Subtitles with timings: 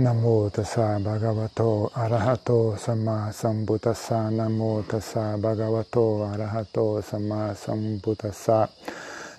[0.00, 4.30] Namo tassa bhagavato arahato sama sambuddhassa.
[4.30, 8.70] Namo tassa bhagavato arahato sama sambuddhassa.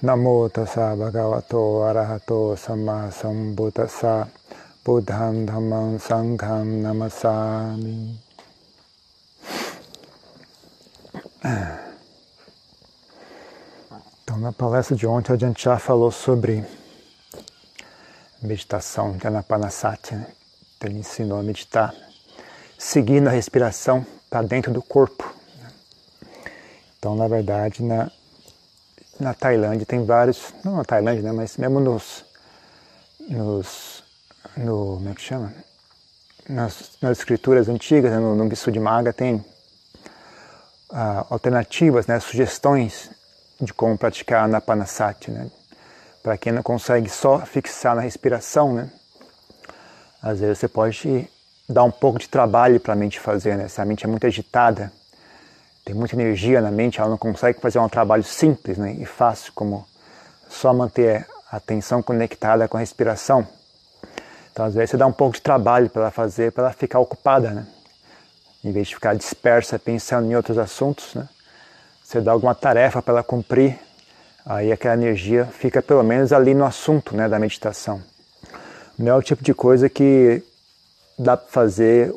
[0.03, 4.29] Namo tassa bhagavato arahato sama sambuddhassa.
[4.85, 8.19] Buddham dhammam sangham namasami
[14.23, 16.63] Então, na palestra de ontem, a já falou sobre
[18.43, 20.27] meditação de Anapanasati, né?
[20.81, 21.93] Então, ele ensinou a meditar
[22.75, 25.31] seguindo a respiração para dentro do corpo.
[26.97, 28.11] Então, na verdade, na,
[29.19, 32.25] na Tailândia tem vários, não na Tailândia, né, mas mesmo nos,
[33.29, 34.03] nos
[34.57, 35.53] no, como é que chama?
[36.49, 39.45] Nas, nas escrituras antigas, né, no, no Visuddhimagga tem
[40.89, 43.11] ah, alternativas, né, sugestões
[43.59, 45.47] de como praticar Anapanasati, né?
[46.23, 48.89] Para quem não consegue só fixar na respiração, né?
[50.21, 51.27] Às vezes você pode
[51.67, 53.67] dar um pouco de trabalho para a mente fazer, né?
[53.67, 54.91] Se a mente é muito agitada,
[55.83, 58.93] tem muita energia na mente, ela não consegue fazer um trabalho simples né?
[58.99, 59.87] e fácil, como
[60.47, 63.47] só manter a atenção conectada com a respiração.
[64.51, 66.99] Então, às vezes, você dá um pouco de trabalho para ela fazer, para ela ficar
[66.99, 67.65] ocupada, né?
[68.63, 71.27] Em vez de ficar dispersa pensando em outros assuntos, né?
[72.03, 73.79] Você dá alguma tarefa para ela cumprir,
[74.45, 78.03] aí aquela energia fica pelo menos ali no assunto né, da meditação.
[79.01, 80.43] Não é o tipo de coisa que
[81.17, 82.13] dá para fazer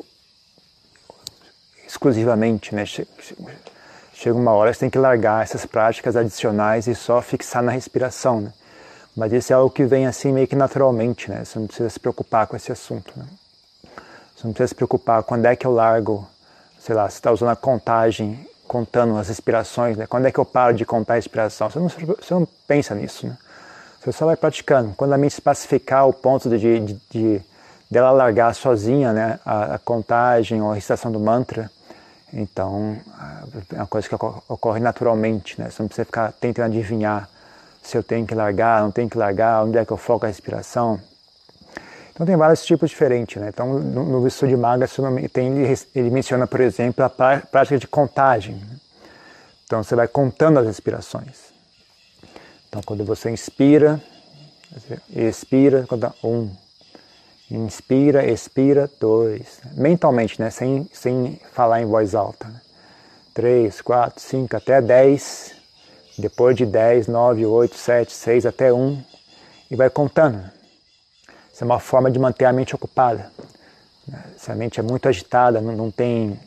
[1.87, 2.85] exclusivamente, né?
[2.85, 7.71] Chega uma hora que você tem que largar essas práticas adicionais e só fixar na
[7.71, 8.53] respiração, né?
[9.17, 11.43] Mas isso é algo que vem assim meio que naturalmente, né?
[11.43, 13.25] Você não precisa se preocupar com esse assunto, né?
[14.35, 16.27] Você não precisa se preocupar quando é que eu largo,
[16.79, 20.05] sei lá, você está usando a contagem, contando as respirações, né?
[20.05, 21.67] Quando é que eu paro de contar a respiração?
[21.67, 23.37] Você não, você não pensa nisso, né?
[24.05, 24.93] Você só vai praticando.
[24.95, 27.41] Quando a mente se pacificar ao ponto de, de, de
[27.89, 31.71] dela largar sozinha né, a, a, contagem ou a recitação do mantra,
[32.31, 32.97] então
[33.73, 35.59] é uma coisa que ocorre naturalmente.
[35.59, 35.71] Né?
[35.71, 37.27] Você não precisa ficar tentando adivinhar
[37.81, 40.27] se eu tenho que largar, não tenho que largar, onde é que eu foco a
[40.27, 40.99] respiração.
[42.13, 43.41] Então tem vários tipos diferentes.
[43.41, 43.49] Né?
[43.49, 44.87] Então no, no Visuddhimagga
[45.33, 48.53] tem, ele, ele menciona, por exemplo, a prática de contagem.
[48.53, 48.77] Né?
[49.65, 51.54] Então você vai contando as respirações.
[52.75, 54.01] Então, quando você inspira,
[55.15, 55.87] expira,
[56.21, 56.49] um,
[57.49, 59.61] inspira, expira, dois.
[59.77, 60.49] Mentalmente, né?
[60.49, 62.49] sem, sem falar em voz alta.
[62.49, 62.59] Né?
[63.33, 65.53] Três, quatro, cinco, até dez.
[66.17, 69.01] Depois de dez, nove, oito, sete, seis, até um.
[69.71, 70.43] E vai contando.
[71.53, 73.31] Isso é uma forma de manter a mente ocupada.
[74.35, 76.37] Se a mente é muito agitada, não, não tem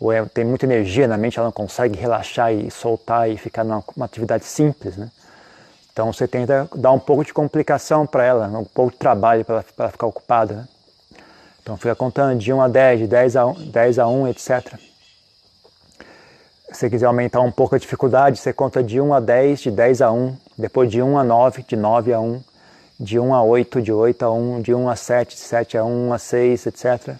[0.00, 3.64] ou é, tem muita energia na mente, ela não consegue relaxar e soltar e ficar
[3.64, 5.10] numa atividade simples, né?
[5.94, 9.64] Então você tenta dar um pouco de complicação para ela, um pouco de trabalho para
[9.78, 10.54] ela ficar ocupada.
[10.54, 10.68] Né?
[11.62, 14.74] Então fica contando de 1 a 10, de 10 a 1, 10 a 1 etc.
[16.72, 19.70] Se você quiser aumentar um pouco a dificuldade, você conta de 1 a 10, de
[19.70, 22.42] 10 a 1, depois de 1 a 9, de 9 a 1,
[22.98, 25.84] de 1 a 8, de 8 a 1, de 1 a 7, de 7 a
[25.84, 27.14] 1, 1 a 6, etc.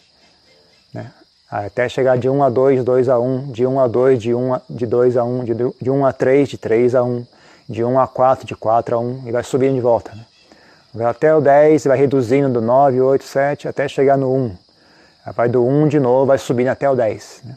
[0.92, 1.12] Né?
[1.48, 4.54] Até chegar de 1 a 2, 2 a 1, de 1 a 2, de, 1
[4.54, 7.24] a, de 2 a 1, de, de 1 a 3, de 3 a 1,
[7.68, 10.14] de 1 a 4, de 4 a 1 e vai subindo de volta.
[10.14, 10.24] Né?
[10.92, 14.56] Vai até o 10, vai reduzindo do 9, 8, 7 até chegar no 1.
[15.34, 17.42] Vai do 1 de novo, vai subindo até o 10.
[17.44, 17.56] Né?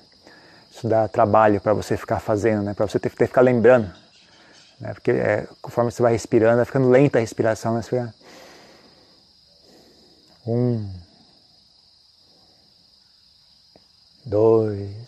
[0.71, 2.73] Isso dá trabalho para você ficar fazendo, né?
[2.73, 3.91] para você ter, ter que ficar lembrando.
[4.79, 4.93] Né?
[4.93, 7.75] Porque é, conforme você vai respirando, vai ficando lenta a respiração.
[7.75, 7.81] Né?
[7.81, 8.13] Você fica...
[10.47, 10.89] Um,
[14.25, 15.06] dois,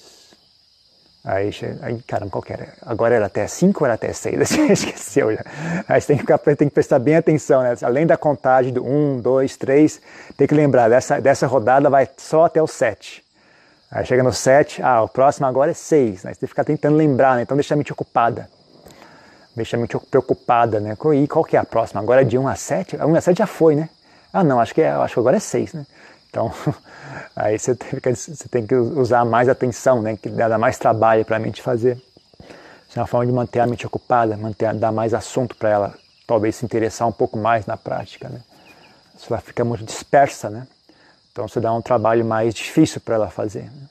[1.31, 1.51] Aí,
[1.83, 2.69] aí, caramba, qual que era?
[2.83, 4.49] Agora era até 5 ou era até 6?
[4.71, 5.45] Esqueceu já.
[5.87, 7.75] Aí você tem que, ficar, tem que prestar bem atenção, né?
[7.83, 10.01] Além da contagem do 1, 2, 3,
[10.35, 13.23] tem que lembrar, dessa, dessa rodada vai só até o 7.
[13.91, 16.23] Aí chega no 7, ah, o próximo agora é 6.
[16.23, 16.33] Né?
[16.33, 17.43] Você tem que ficar tentando lembrar, né?
[17.43, 18.49] Então deixa a mente ocupada.
[19.55, 20.97] Deixa a mente preocupada, né?
[21.15, 22.01] E qual que é a próxima?
[22.01, 22.97] Agora é de 1 a 7?
[22.97, 23.87] 1 a 7 já foi, né?
[24.33, 25.85] Ah, não, acho que, é, acho que agora é 6, né?
[26.29, 26.51] Então,
[27.35, 30.15] aí você tem, que, você tem que usar mais atenção, né?
[30.15, 32.01] que dá mais trabalho para a mente fazer.
[32.87, 35.93] Isso é uma forma de manter a mente ocupada, manter, dar mais assunto para ela,
[36.25, 38.29] talvez se interessar um pouco mais na prática.
[38.29, 38.41] Né?
[39.17, 40.67] Se ela fica muito dispersa, né?
[41.31, 43.63] então você dá um trabalho mais difícil para ela fazer.
[43.63, 43.89] Né?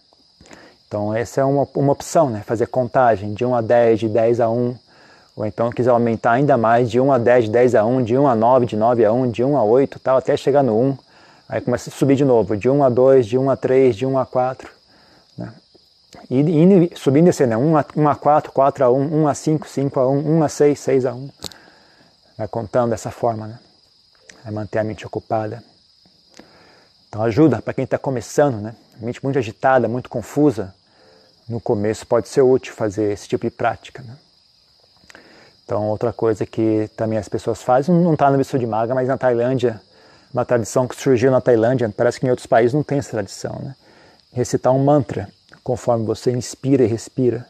[0.87, 2.43] Então, essa é uma, uma opção, né?
[2.47, 4.77] fazer contagem de 1 a 10, de 10 a 1.
[5.37, 8.19] Ou então quiser aumentar ainda mais de 1 a 10, de 10 a 1, de
[8.19, 10.77] 1 a 9, de 9 a 1, de 1 a 8, tal, até chegar no
[10.77, 10.99] 1
[11.49, 14.05] Aí começa a subir de novo, de 1 a 2, de 1 a 3, de
[14.05, 14.71] 1 a 4.
[15.37, 15.53] Né?
[16.29, 17.57] E indo, subindo e descendo, né?
[17.57, 20.43] 1 a, 1 a 4, 4 a 1, 1 a 5, 5 a 1, 1
[20.43, 21.31] a 6, 6 a 1.
[22.37, 23.59] Vai contando dessa forma, né?
[24.45, 25.63] Vai manter a mente ocupada.
[27.09, 28.75] Então ajuda para quem está começando, né?
[29.01, 30.75] Mente muito agitada, muito confusa.
[31.49, 34.03] No começo pode ser útil fazer esse tipo de prática.
[34.03, 34.15] Né?
[35.65, 39.17] Então outra coisa que também as pessoas fazem, não está no de Maga, mas na
[39.17, 39.81] Tailândia,
[40.33, 43.59] uma tradição que surgiu na Tailândia, parece que em outros países não tem essa tradição,
[43.63, 43.75] né?
[44.33, 45.29] Recitar um mantra
[45.65, 47.47] conforme você inspira e respira.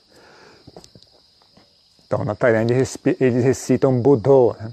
[2.06, 2.74] Então na Tailândia
[3.20, 4.56] eles recitam Budô.
[4.58, 4.72] Né?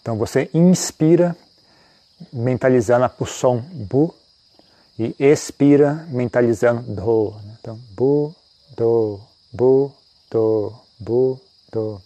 [0.00, 1.36] Então você inspira
[2.32, 4.14] mentalizando o som Bu
[4.98, 7.34] e expira mentalizando Do.
[7.44, 7.56] Né?
[7.60, 8.34] Então Bu,
[8.76, 9.20] Do,
[9.52, 9.92] Bu,
[10.30, 11.40] Do, Bu,
[11.70, 12.00] Do,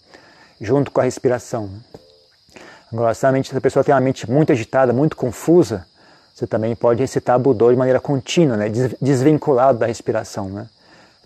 [0.60, 1.69] junto com a respiração.
[1.69, 1.81] Né?
[2.92, 5.86] Agora, se a pessoa tem uma mente muito agitada, muito confusa,
[6.34, 8.68] você também pode recitar Budô de maneira contínua, né?
[9.00, 10.48] desvinculado da respiração.
[10.48, 10.68] Né?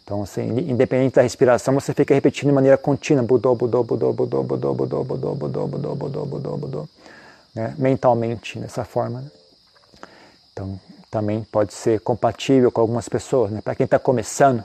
[0.03, 4.43] Então, assim, independente da respiração, você fica repetindo de maneira contínua, Budô, Budô, Budô, Budô,
[4.43, 6.89] Budô, Budô, Budô, Budô, Budô, Budô, Budô, Budô,
[7.55, 7.75] né?
[7.77, 9.21] mentalmente, dessa forma.
[9.21, 9.31] Né?
[10.53, 10.81] Então,
[11.11, 13.51] também pode ser compatível com algumas pessoas.
[13.51, 13.61] Né?
[13.61, 14.65] Para quem está começando,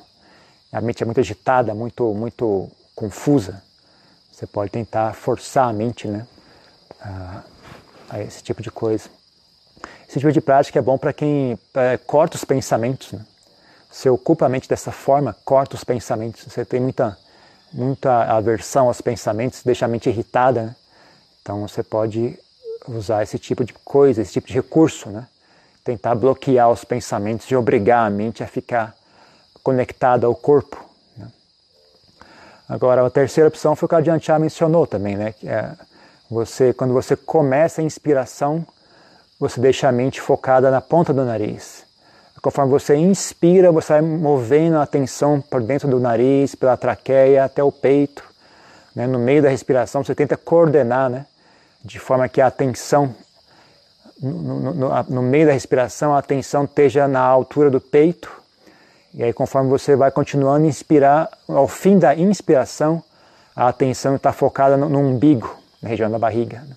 [0.71, 3.61] a mente é muito agitada, muito, muito confusa,
[4.31, 6.27] você pode tentar forçar a mente né?
[7.01, 7.43] A,
[8.09, 9.09] a esse tipo de coisa.
[10.07, 13.11] Esse tipo de prática é bom para quem é, corta os pensamentos.
[13.11, 13.25] Né?
[13.89, 16.43] Você ocupa a mente dessa forma, corta os pensamentos.
[16.43, 17.17] Você tem muita,
[17.73, 20.63] muita aversão aos pensamentos, deixa a mente irritada.
[20.63, 20.75] Né?
[21.41, 22.37] Então você pode
[22.87, 25.27] usar esse tipo de coisa, esse tipo de recurso, né?
[25.83, 28.95] tentar bloquear os pensamentos e obrigar a mente a ficar
[29.61, 30.83] conectada ao corpo.
[31.17, 31.27] Né?
[32.67, 35.33] Agora, a terceira opção foi o que a Adiantia mencionou também, né?
[35.33, 35.75] Que é
[36.29, 38.65] você, quando você começa a inspiração,
[39.39, 41.83] você deixa a mente focada na ponta do nariz.
[42.41, 47.63] Conforme você inspira, você vai movendo a atenção por dentro do nariz, pela traqueia até
[47.63, 48.23] o peito.
[48.95, 49.07] Né?
[49.07, 51.25] No meio da respiração, você tenta coordenar, né?
[51.83, 53.15] de forma que a atenção,
[54.21, 58.31] no, no, no, meio da respiração, a atenção esteja na altura do peito.
[59.13, 63.03] E aí, conforme você vai continuando a inspirar, ao fim da inspiração,
[63.55, 66.63] a atenção está focada no, no umbigo, na região da barriga.
[66.67, 66.75] Né?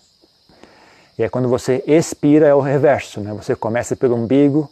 [1.18, 3.32] E aí quando você expira é o reverso, né?
[3.32, 4.70] Você começa pelo umbigo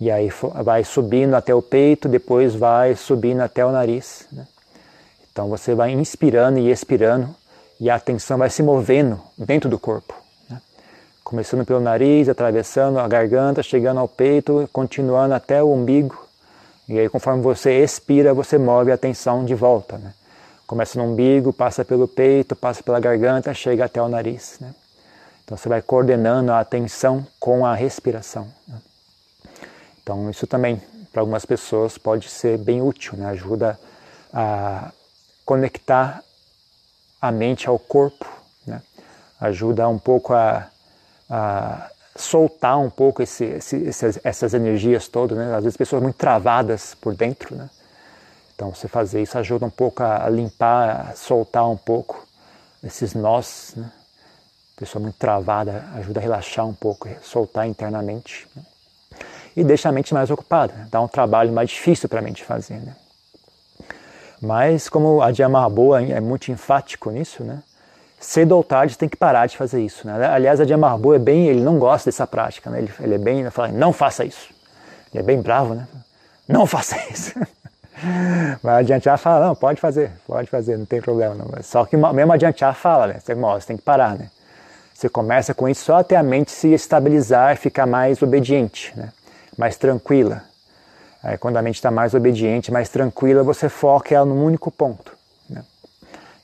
[0.00, 0.30] e aí
[0.64, 4.26] vai subindo até o peito, depois vai subindo até o nariz.
[4.32, 4.46] Né?
[5.30, 7.28] Então você vai inspirando e expirando
[7.78, 10.14] e a atenção vai se movendo dentro do corpo.
[10.48, 10.58] Né?
[11.22, 16.26] Começando pelo nariz, atravessando a garganta, chegando ao peito, continuando até o umbigo.
[16.88, 19.98] E aí conforme você expira, você move a atenção de volta.
[19.98, 20.14] Né?
[20.66, 24.58] Começa no umbigo, passa pelo peito, passa pela garganta, chega até o nariz.
[24.60, 24.74] Né?
[25.44, 28.48] Então você vai coordenando a atenção com a respiração.
[28.66, 28.78] Né?
[30.02, 30.80] Então isso também
[31.12, 33.26] para algumas pessoas pode ser bem útil, né?
[33.26, 33.78] ajuda
[34.32, 34.90] a
[35.44, 36.22] conectar
[37.20, 38.26] a mente ao corpo,
[38.66, 38.82] né?
[39.40, 40.66] ajuda um pouco a,
[41.30, 45.54] a soltar um pouco esse, esse, essas, essas, energias todas, né?
[45.54, 47.54] às vezes pessoas muito travadas por dentro.
[47.54, 47.68] Né?
[48.54, 52.26] Então você fazer isso ajuda um pouco a, limpar, a soltar um pouco
[52.82, 53.74] esses nós.
[53.76, 53.90] Né?
[54.76, 58.46] pessoa muito travada ajuda a relaxar um pouco, soltar internamente.
[58.54, 58.62] Né?
[59.56, 60.88] E deixa a mente mais ocupada, né?
[60.90, 62.74] dá um trabalho mais difícil para a mente fazer.
[62.74, 62.94] Né?
[64.40, 67.62] Mas como a Dhyamahaboa é muito enfático nisso, né?
[68.18, 70.06] cedo ou tarde tem que parar de fazer isso.
[70.06, 70.26] Né?
[70.26, 72.78] Aliás, a Dhyamahaboa é bem, ele não gosta dessa prática, né?
[72.78, 74.52] ele, ele é bem, ele fala, não faça isso.
[75.12, 75.86] Ele é bem bravo, né?
[76.48, 77.32] Não faça isso.
[78.62, 81.34] Mas Adiantar fala, não, pode fazer, pode fazer, não tem problema.
[81.34, 81.62] Não.
[81.62, 83.16] Só que mesmo Adiantar fala, né?
[83.20, 83.34] Você
[83.66, 84.30] tem que parar, né?
[84.92, 89.10] Você começa com isso só até a mente se estabilizar ficar mais obediente, né?
[89.56, 90.42] mais tranquila.
[91.22, 95.16] Aí, quando a mente está mais obediente, mais tranquila, você foca ela num único ponto.
[95.48, 95.64] Né?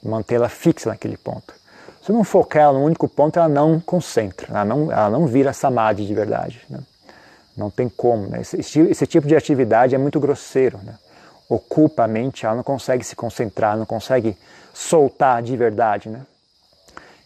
[0.03, 1.55] Mantê-la fixa naquele ponto.
[2.03, 5.53] Se não focar ela num único ponto, ela não concentra, ela não, ela não vira
[5.53, 6.63] samadhi de verdade.
[6.69, 6.81] Né?
[7.57, 8.27] Não tem como.
[8.27, 8.41] Né?
[8.41, 10.81] Esse, esse, tipo de atividade é muito grosseiro.
[10.83, 10.95] Né?
[11.51, 14.39] Ocupa a mente, ela não consegue se concentrar, não consegue
[14.73, 16.09] soltar de verdade.
[16.09, 16.21] Né?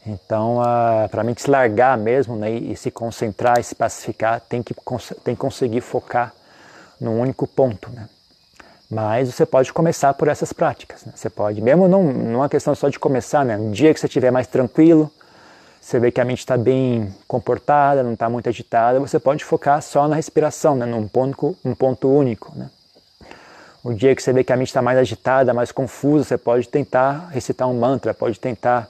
[0.07, 0.63] Então,
[1.11, 4.75] para mim se largar mesmo né, e, se concentrar e se pacificar, tem que,
[5.23, 6.33] tem que conseguir focar
[6.99, 7.91] num único ponto.
[7.91, 8.09] Né?
[8.91, 11.05] Mas você pode começar por essas práticas.
[11.05, 11.13] Né?
[11.15, 13.59] Você pode, mesmo não, não é questão só de começar, né?
[13.59, 15.11] um dia que você estiver mais tranquilo,
[15.81, 19.83] você vê que a mente está bem comportada, não está muito agitada, você pode focar
[19.83, 20.87] só na respiração, né?
[20.87, 22.53] num ponto, um ponto único.
[22.57, 22.71] Né?
[23.85, 26.67] O dia que você vê que a mente está mais agitada, mais confusa, você pode
[26.67, 28.89] tentar recitar um mantra, pode tentar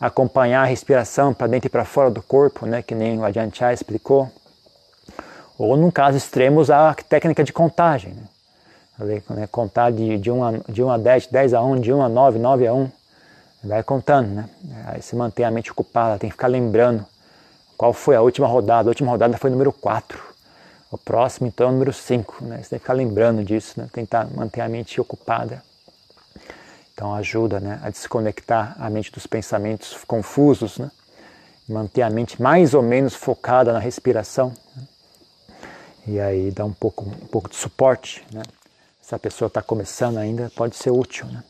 [0.00, 3.50] acompanhar a respiração para dentro e para fora do corpo, né, que nem o Ajahn
[3.52, 4.28] Chah explicou.
[5.56, 8.14] Ou, num caso extremo, usar a técnica de contagem.
[8.98, 9.22] Né?
[9.30, 12.02] né contar de, de, 1 a, de 1 a 10, 10 a 1, de 1
[12.02, 12.90] a 9, 9 a 1.
[13.62, 14.48] Vai contando, né?
[14.86, 17.06] Aí se mantém a mente ocupada, tem que ficar lembrando
[17.76, 18.88] qual foi a última rodada.
[18.88, 20.31] A última rodada foi número 4.
[20.92, 22.44] O próximo, então, é o número 5.
[22.44, 22.56] Né?
[22.58, 23.88] Você tem que ficar lembrando disso, né?
[23.90, 25.62] tentar manter a mente ocupada.
[26.92, 27.80] Então, ajuda né?
[27.82, 30.90] a desconectar a mente dos pensamentos confusos, né?
[31.66, 34.52] manter a mente mais ou menos focada na respiração.
[34.76, 34.82] Né?
[36.08, 38.22] E aí dá um pouco, um pouco de suporte.
[38.30, 38.42] Né?
[39.00, 41.24] Se a pessoa está começando ainda, pode ser útil.
[41.26, 41.42] Né?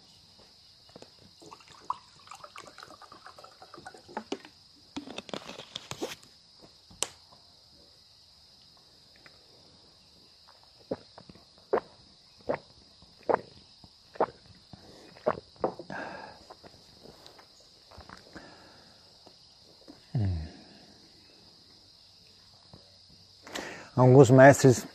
[23.94, 24.86] Alguns mestres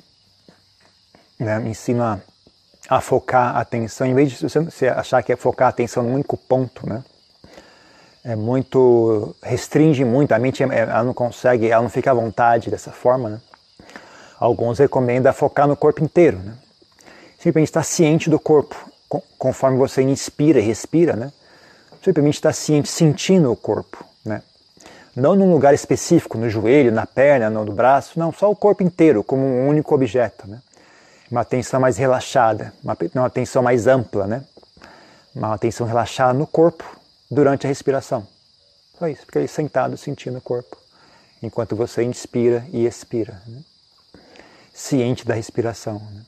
[1.40, 2.20] né, ensinam
[2.90, 6.16] a, focar a atenção, em vez de você achar que é focar a atenção num
[6.16, 7.04] único ponto, né?
[8.24, 9.36] É muito.
[9.42, 13.42] restringe muito, a mente ela não consegue, ela não fica à vontade dessa forma, né?
[14.40, 16.56] Alguns recomendam focar no corpo inteiro, né?
[17.38, 18.76] Simplesmente estar ciente do corpo,
[19.38, 21.32] conforme você inspira e respira, né?
[22.04, 24.07] Simplesmente estar ciente, sentindo o corpo?
[25.18, 29.24] Não num lugar específico, no joelho, na perna, no braço, não, só o corpo inteiro
[29.24, 30.48] como um único objeto.
[30.48, 30.62] Né?
[31.32, 34.44] Uma atenção mais relaxada, uma, uma atenção mais ampla, né?
[35.36, 36.86] uma atenção relaxada no corpo
[37.32, 38.28] durante a respiração.
[39.00, 40.78] Só isso, fica aí sentado sentindo o corpo,
[41.42, 43.42] enquanto você inspira e expira.
[43.48, 43.62] Né?
[44.72, 45.96] Ciente da respiração.
[46.14, 46.22] Né?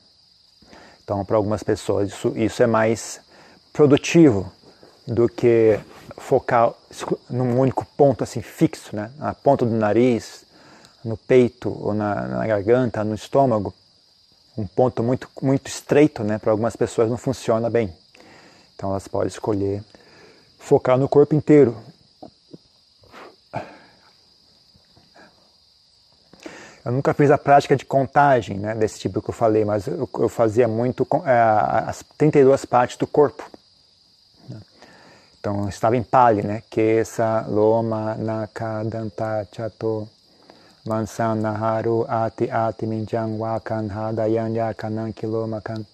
[1.04, 3.20] Então, para algumas pessoas, isso, isso é mais
[3.72, 4.52] produtivo
[5.06, 5.78] do que
[6.30, 6.72] focar
[7.28, 9.10] num único ponto assim fixo, né?
[9.18, 10.44] na ponta do nariz,
[11.04, 13.74] no peito ou na, na garganta, no estômago,
[14.56, 16.38] um ponto muito muito estreito, né?
[16.38, 17.92] Para algumas pessoas não funciona bem.
[18.76, 19.82] Então elas podem escolher
[20.56, 21.76] focar no corpo inteiro.
[26.84, 30.08] Eu nunca fiz a prática de contagem, né, desse tipo que eu falei, mas eu,
[30.18, 33.44] eu fazia muito é, as 32 partes do corpo.
[35.40, 36.62] Então estava em Pali, né?
[36.68, 40.06] Kesa, Loma, Naka, Danta, Chato,
[40.86, 45.86] Mansan, Naharu, Ati, Ati, Minjang, Wakan, Hadayan, Yakanan, Kilomakan.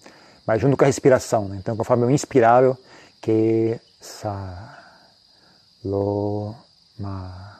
[0.45, 1.57] Mas junto com a respiração, né?
[1.61, 2.77] Então conforme eu inspirava,
[3.21, 4.37] Kesa,
[5.85, 7.57] Loma,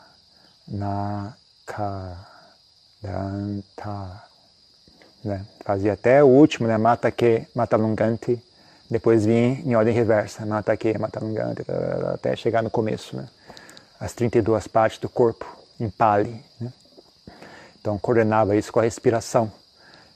[0.68, 2.18] Naka,
[3.02, 4.24] Danta.
[5.24, 5.46] Né?
[5.64, 6.78] Fazia até o último, né?
[6.78, 8.44] Mata que, Mata Lunganti
[8.90, 11.66] depois vim em ordem reversa, Mataque, Matalunganta,
[12.14, 13.28] até chegar no começo, né?
[14.00, 15.46] as 32 partes do corpo,
[15.80, 16.42] em Pali.
[16.60, 16.72] Né?
[17.80, 19.52] Então coordenava isso com a respiração.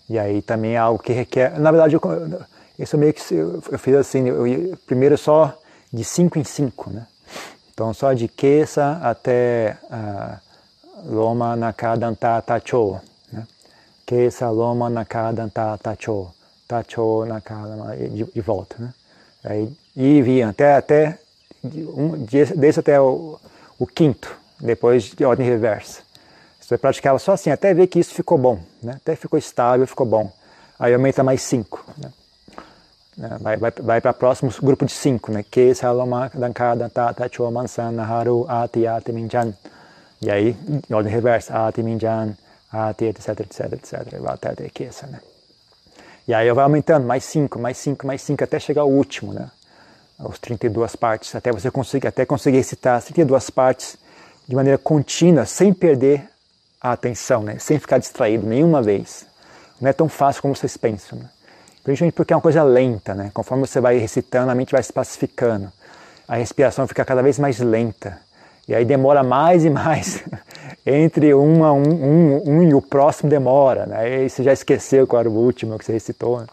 [0.10, 1.60] E aí também é algo que requer.
[1.60, 2.02] Na verdade, eu,
[2.80, 5.58] isso meio que eu fiz assim, eu, primeiro só
[5.92, 6.90] de 5 em 5.
[6.92, 7.06] Né?
[7.74, 13.02] Então só de Kesa até uh, Loma Nakadanta Tacho.
[13.32, 13.46] Né?
[14.06, 16.34] Kesa Loma Nakadanta Tacho
[16.72, 18.94] tachou na casa de, de volta, né?
[19.44, 21.20] Aí, e vinha até, até
[21.64, 22.26] um,
[22.56, 23.38] desse até o,
[23.78, 26.02] o, quinto, depois de ordem reversa.
[26.62, 28.94] Você praticava só assim, até ver que isso ficou bom, né?
[28.96, 30.32] até ficou estável, ficou bom.
[30.80, 31.84] Aí aumenta mais cinco.
[31.98, 32.10] Né?
[33.18, 33.38] né?
[33.42, 35.44] Vai, vai, vai para o próximo grupo de cinco, né?
[35.44, 39.54] Que Saloma, Dankada, Tata, Cho, Mansan, Naharu, Ati, Ati, Minjan.
[40.22, 40.56] E aí,
[40.90, 42.36] em ordem reversa, Ati, Minjan,
[42.72, 44.20] Ati, etc, etc, etc.
[44.20, 45.20] Vai até a Kesa, né?
[46.28, 49.50] E aí vai aumentando, mais 5, mais 5, mais 5, até chegar ao último, né?
[50.20, 53.98] Os 32 partes, até você conseguir, até conseguir recitar as 32 partes
[54.48, 56.30] de maneira contínua, sem perder
[56.80, 57.58] a atenção, né?
[57.60, 59.26] Sem ficar distraído nenhuma vez.
[59.80, 61.30] Não é tão fácil como vocês pensam, né?
[61.84, 63.32] Principalmente porque é uma coisa lenta, né?
[63.34, 65.72] Conforme você vai recitando, a mente vai se pacificando.
[66.28, 68.20] A respiração fica cada vez mais lenta.
[68.68, 70.24] E aí demora mais e mais.
[70.86, 73.86] Entre um, um, um, um, e o próximo demora.
[73.86, 74.24] Né?
[74.24, 76.40] E você já esqueceu qual era o último que você recitou.
[76.40, 76.48] Né?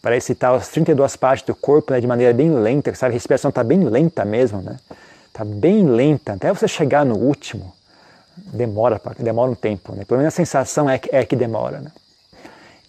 [0.00, 3.12] Para recitar as 32 partes do corpo né, de maneira bem lenta, sabe?
[3.12, 4.62] A respiração está bem lenta mesmo.
[4.62, 4.76] Né?
[5.28, 6.34] Está bem lenta.
[6.34, 7.72] Até você chegar no último,
[8.36, 9.94] demora, demora um tempo.
[9.94, 10.04] Né?
[10.04, 11.80] Pelo menos a sensação é que, é que demora.
[11.80, 11.90] Né?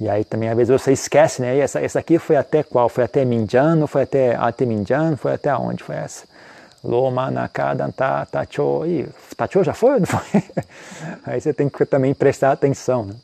[0.02, 1.58] E aí também às vezes você esquece, né?
[1.58, 2.90] E essa, essa aqui foi até qual?
[2.90, 3.86] Foi até Minjan?
[3.86, 5.16] Foi até Ate Minjan?
[5.16, 6.31] Foi até onde foi essa?
[6.84, 8.86] Loma Nakadanta Tacho.
[8.86, 10.00] E Tacho já foi?
[10.00, 10.44] Não foi?
[11.26, 13.06] Aí você tem que também prestar atenção.
[13.06, 13.16] Né?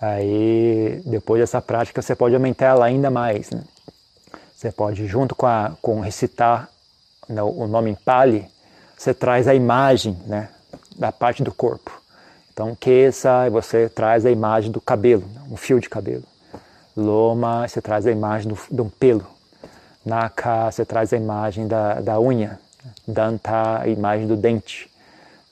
[0.00, 3.50] Aí depois dessa prática você pode aumentar ela ainda mais.
[3.50, 3.62] Né?
[4.54, 6.68] Você pode, junto com, a, com recitar
[7.28, 8.46] né, o nome em Pali,
[8.96, 10.50] você traz a imagem né,
[10.98, 12.00] da parte do corpo.
[12.52, 16.24] Então, Kesa, você traz a imagem do cabelo, um fio de cabelo.
[16.94, 19.24] Loma, você traz a imagem de um pelo
[20.04, 22.58] Naka, você traz a imagem da, da unha.
[23.06, 24.90] Danta, a imagem do dente.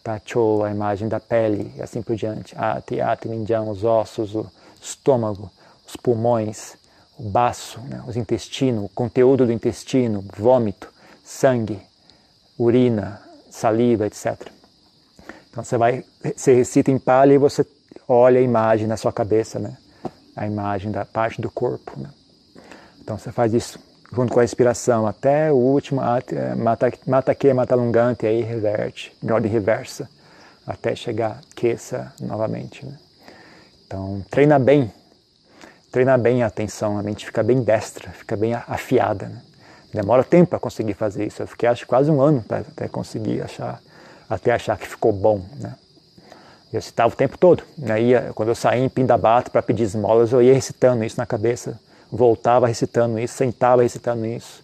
[0.03, 2.55] Tacho, a imagem da pele e assim por diante.
[2.57, 4.47] Ati, Ati, os ossos, o
[4.81, 5.51] estômago,
[5.87, 6.77] os pulmões,
[7.19, 10.89] o baço, né, os intestinos, o conteúdo do intestino, vômito,
[11.23, 11.81] sangue,
[12.57, 14.51] urina, saliva, etc.
[15.51, 17.67] Então você vai, você recita em Pali e você
[18.07, 19.77] olha a imagem na sua cabeça, né?
[20.35, 21.99] A imagem da parte do corpo.
[21.99, 22.09] Né?
[23.01, 23.79] Então você faz isso
[24.13, 26.55] junto com a respiração até o último eh,
[27.07, 30.09] mata que mata lungante aí reverte, em ordem reversa,
[30.67, 32.85] até chegar queça novamente.
[32.85, 32.97] Né?
[33.87, 34.93] Então treina bem,
[35.91, 39.27] treina bem a atenção, a mente fica bem destra, fica bem afiada.
[39.27, 39.43] Né?
[39.93, 41.43] Demora tempo para conseguir fazer isso.
[41.43, 43.81] Eu fiquei acho quase um ano para até conseguir achar,
[44.29, 45.75] até achar que ficou bom, né?
[46.71, 47.63] Eu citava o tempo todo.
[47.79, 48.03] Né?
[48.03, 51.81] Ia, quando eu saía em Pindabato para pedir esmolas, eu ia recitando isso na cabeça.
[52.11, 54.63] Voltava recitando isso, sentava recitando isso.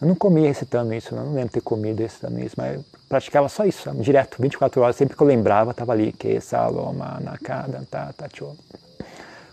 [0.00, 3.90] Eu não comia recitando isso, não lembro ter comido recitando isso, mas praticava só isso,
[3.96, 8.14] direto, 24 horas, sempre que eu lembrava, estava ali, que saloma, nakada, ta,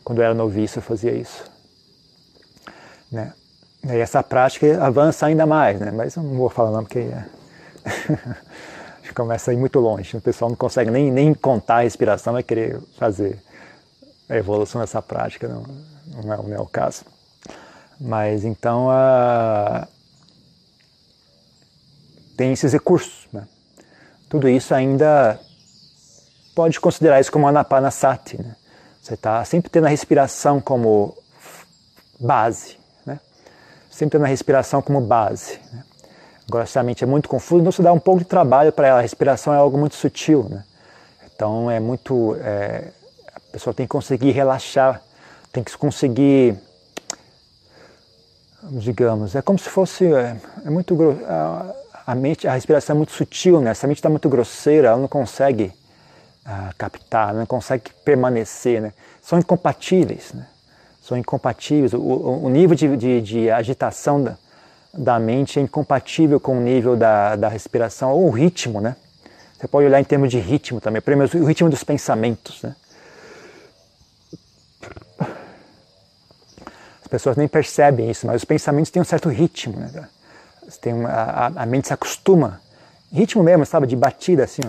[0.05, 1.43] Quando eu era noviço, eu fazia isso.
[3.11, 3.33] Né?
[3.83, 5.91] E essa prática avança ainda mais, né?
[5.91, 7.25] mas eu não vou falar não, porque é...
[9.17, 10.15] começa a ir muito longe.
[10.15, 13.39] O pessoal não consegue nem, nem contar a respiração, vai querer fazer
[14.29, 15.63] a evolução dessa prática, não,
[16.23, 17.03] não, é, não é o caso.
[17.99, 18.87] Mas então
[22.35, 23.27] tem esses recursos.
[23.33, 23.47] Né?
[24.29, 25.39] Tudo isso ainda
[26.55, 28.41] pode considerar isso como anapanasati.
[28.41, 28.55] Né?
[29.01, 31.17] Você está sempre tendo a respiração como
[32.19, 32.77] base
[33.97, 35.59] sempre tendo a respiração como base.
[35.73, 35.83] Né?
[36.47, 38.87] Agora, se a mente é muito confusa, então você dá um pouco de trabalho para
[38.87, 38.99] ela.
[38.99, 40.47] A respiração é algo muito sutil.
[40.47, 40.63] Né?
[41.33, 42.37] Então, é muito.
[42.39, 42.89] É,
[43.33, 45.01] a pessoa tem que conseguir relaxar,
[45.51, 46.55] tem que conseguir.
[48.69, 50.05] Digamos, é como se fosse.
[50.05, 50.95] É, é muito.
[51.25, 51.73] A,
[52.07, 53.73] a, mente, a respiração é muito sutil, né?
[53.73, 55.73] Se a mente está muito grosseira, ela não consegue
[56.45, 58.93] uh, captar, não consegue permanecer, né?
[59.21, 60.47] São incompatíveis, né?
[61.07, 61.93] são incompatíveis.
[61.93, 64.37] O, o nível de, de, de agitação da,
[64.93, 68.95] da, mente é incompatível com o nível da, da respiração, ou o ritmo, né?
[69.57, 71.01] Você pode olhar em termos de ritmo também,
[71.35, 72.75] o ritmo dos pensamentos, né?
[77.07, 80.09] As pessoas nem percebem isso, mas os pensamentos têm um certo ritmo, né?
[80.81, 82.59] Tem uma, a, a, mente se acostuma.
[83.09, 84.61] Ritmo mesmo, sabe, de batida, assim.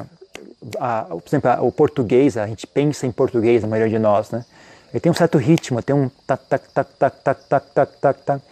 [0.78, 4.30] A, por exemplo, a, o português, a gente pensa em português, a maioria de nós,
[4.30, 4.44] né?
[4.92, 8.20] Ele tem um certo ritmo, tem um tac, tac, tac, tac, tac, tac, tac, tac,
[8.24, 8.42] tac.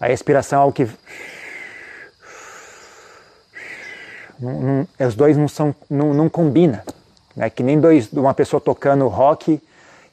[0.00, 0.88] A respiração é algo que.
[4.40, 6.82] Não, não, os dois não são, não, não combina.
[7.36, 9.62] É que nem dois, uma pessoa tocando rock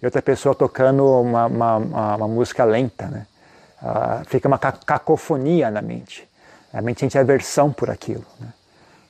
[0.06, 3.26] e outra pessoa tocando uma, uma, uma, uma música lenta, né?
[3.82, 6.28] Ah, fica uma cacofonia na mente.
[6.72, 8.26] A mente sente aversão por aquilo.
[8.40, 8.48] Né?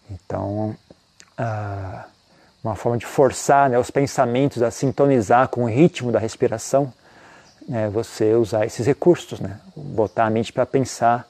[0.09, 0.75] Então,
[1.37, 2.05] ah,
[2.63, 6.93] uma forma de forçar né, os pensamentos a sintonizar com o ritmo da respiração,
[7.71, 9.59] é você usar esses recursos, né?
[9.75, 11.27] botar a mente para pensar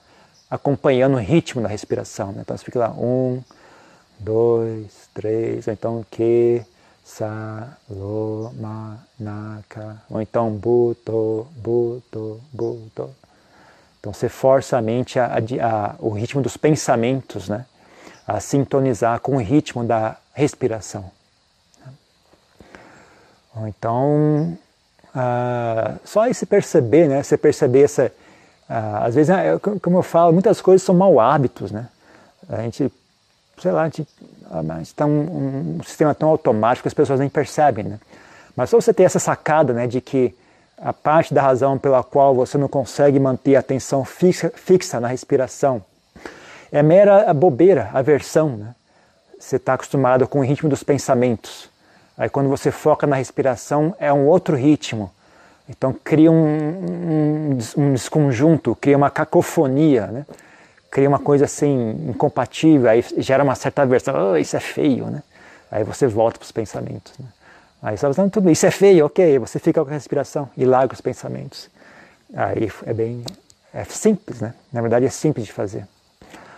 [0.49, 2.31] acompanhando o ritmo da respiração.
[2.31, 2.41] Né?
[2.41, 3.41] Então você fica lá, um,
[4.19, 6.61] dois, três, ou então que,
[7.05, 13.09] sa, lo, ma, naka, ou então buto, buto, buto.
[13.99, 17.65] Então você força a mente a, a, a, o ritmo dos pensamentos, né?
[18.27, 21.11] a sintonizar com o ritmo da respiração.
[23.67, 24.57] Então,
[25.13, 27.23] ah, só esse perceber, né?
[27.23, 28.11] Você perceber essa.
[28.67, 31.87] Às vezes, é, como eu falo, muitas coisas são mau hábitos, né?
[32.49, 32.91] A gente,
[33.61, 34.05] sei lá, a gente
[34.81, 37.99] está um, um, sistema tão automático que as pessoas nem percebem, né?
[38.55, 40.33] Mas só você ter essa sacada, né, de que
[40.77, 45.07] a parte da razão pela qual você não consegue manter a atenção fixa, fixa na
[45.07, 45.83] respiração
[46.71, 48.75] é mera bobeira, aversão, né?
[49.39, 51.69] Você está acostumado com o ritmo dos pensamentos.
[52.17, 55.11] Aí quando você foca na respiração é um outro ritmo.
[55.69, 60.25] Então cria um, um, um desconjunto, cria uma cacofonia, né?
[60.95, 65.21] Cria uma coisa assim incompatível, aí gera uma certa aversão, oh, isso é feio, né?
[65.69, 67.11] Aí você volta para os pensamentos.
[67.19, 67.25] Né?
[67.81, 70.93] Aí você fala, tudo isso é feio, ok, você fica com a respiração e larga
[70.93, 71.69] os pensamentos.
[72.33, 73.25] Aí é bem,
[73.73, 74.53] é simples, né?
[74.71, 75.85] Na verdade é simples de fazer.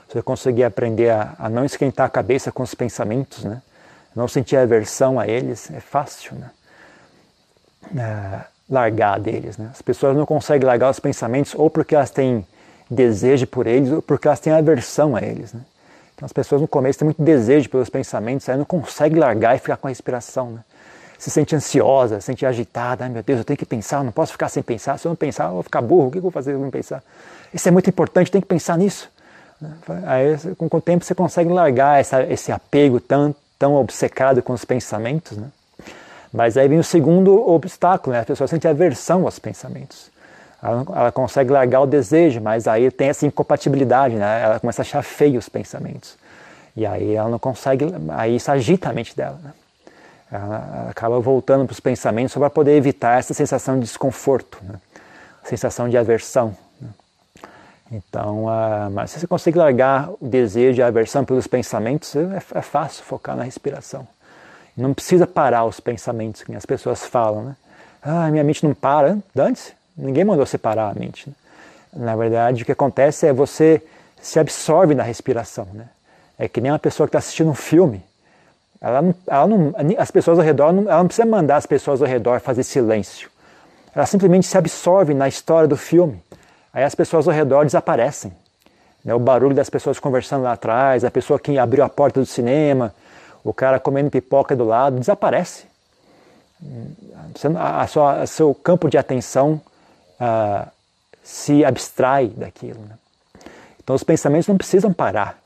[0.07, 3.59] Você conseguir aprender a, a não esquentar a cabeça com os pensamentos, né?
[4.15, 6.51] não sentir aversão a eles, é fácil né?
[7.97, 9.57] É, largar deles.
[9.57, 9.67] Né?
[9.71, 12.45] As pessoas não conseguem largar os pensamentos ou porque elas têm
[12.89, 15.53] desejo por eles porque elas têm aversão a eles.
[15.53, 15.61] Né?
[16.15, 19.59] Então as pessoas no começo têm muito desejo pelos pensamentos, aí não conseguem largar e
[19.59, 20.51] ficar com a respiração.
[20.51, 20.59] Né?
[21.17, 24.31] Se sente ansiosa, se sente agitada, ai meu Deus, eu tenho que pensar, não posso
[24.31, 26.31] ficar sem pensar, se eu não pensar eu vou ficar burro, o que eu vou
[26.31, 27.03] fazer se eu não pensar?
[27.53, 29.09] Isso é muito importante, tem que pensar nisso.
[30.05, 34.63] Aí com o tempo você consegue largar essa, esse apego tanto tão obcecado com os
[34.63, 35.47] pensamentos, né?
[36.31, 38.21] Mas aí vem o segundo obstáculo, né?
[38.21, 40.11] A pessoa sente aversão aos pensamentos.
[40.61, 44.41] Ela, ela, consegue largar o desejo, mas aí tem essa incompatibilidade, né?
[44.43, 46.17] Ela começa a achar feio os pensamentos.
[46.75, 49.51] E aí ela não consegue, aí isso agita a mente dela, né?
[50.31, 54.75] Ela acaba voltando para os pensamentos só para poder evitar essa sensação de desconforto, né?
[55.43, 56.55] sensação de aversão.
[56.81, 56.89] Né?
[57.91, 62.41] Então, uh, mas se você consegue largar o desejo e a aversão pelos pensamentos, é,
[62.55, 64.05] é fácil focar na respiração.
[64.75, 67.55] Não precisa parar os pensamentos, que as pessoas falam, né?
[68.01, 69.17] Ah, minha mente não para.
[69.33, 71.29] Dane-se, ninguém mandou separar a mente.
[71.29, 71.35] Né?
[71.93, 73.81] Na verdade, o que acontece é você
[74.21, 75.87] se absorve na respiração, né?
[76.37, 78.03] É que nem uma pessoa que está assistindo um filme.
[78.79, 82.07] Ela não, ela não, as pessoas ao redor, ela não precisa mandar as pessoas ao
[82.07, 83.29] redor fazer silêncio.
[83.95, 86.21] Ela simplesmente se absorve na história do filme.
[86.71, 88.31] Aí as pessoas ao redor desaparecem.
[89.03, 89.15] Né?
[89.15, 92.93] O barulho das pessoas conversando lá atrás, a pessoa que abriu a porta do cinema,
[93.43, 95.65] o cara comendo pipoca do lado, desaparece.
[97.55, 99.59] A sua, a seu campo de atenção
[100.19, 100.69] uh,
[101.23, 102.79] se abstrai daquilo.
[102.79, 102.95] Né?
[103.83, 105.39] Então os pensamentos não precisam parar.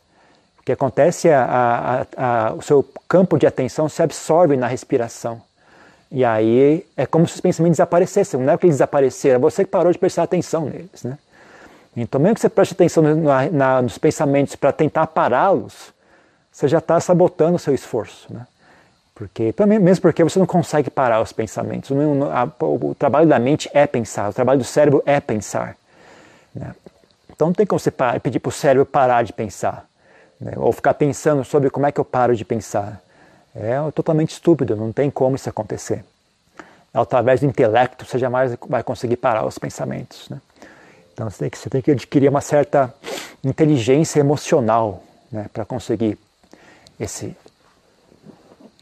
[0.60, 5.42] O que acontece é a, a, o seu campo de atenção se absorve na respiração.
[6.12, 8.40] E aí é como se os pensamentos desaparecessem.
[8.40, 11.04] Não é que eles desapareceram, é você que parou de prestar atenção neles.
[11.04, 11.18] Né?
[11.96, 15.94] Então, mesmo que você preste atenção na, na, nos pensamentos para tentar pará-los,
[16.52, 18.32] você já está sabotando o seu esforço.
[18.32, 18.46] Né?
[19.22, 21.92] Porque, mesmo porque você não consegue parar os pensamentos.
[21.92, 25.78] O, trabalho da mente é pensar, o trabalho do cérebro é pensar.
[26.56, 26.74] Né?
[27.30, 29.86] Então não tem como você pedir para o cérebro parar de pensar.
[30.40, 30.54] Né?
[30.58, 33.00] Ou ficar pensando sobre como é que eu paro de pensar.
[33.56, 36.04] É totalmente estúpido, não tem como isso acontecer.
[36.92, 40.30] Através do intelecto você jamais vai conseguir parar os pensamentos.
[40.30, 40.42] Né?
[41.14, 42.92] Então você tem, que, você tem que adquirir uma certa
[43.44, 46.18] inteligência emocional né, para conseguir
[47.00, 47.38] esse,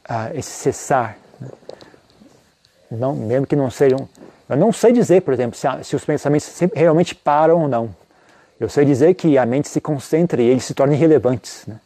[0.10, 1.18] uh, esse cessar.
[1.40, 1.48] Né?
[2.92, 4.10] Não, mesmo que não sejam.
[4.50, 7.94] Eu não sei dizer, por exemplo, se, se os pensamentos realmente param ou não.
[8.60, 11.66] Eu sei dizer que a mente se concentra e eles se tornam irrelevantes.
[11.66, 11.80] Né?